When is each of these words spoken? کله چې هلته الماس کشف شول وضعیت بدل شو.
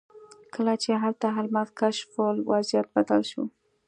کله 0.53 0.73
چې 0.83 0.89
هلته 1.03 1.27
الماس 1.39 1.69
کشف 1.79 2.07
شول 2.13 2.37
وضعیت 2.51 2.87
بدل 2.95 3.21
شو. 3.31 3.43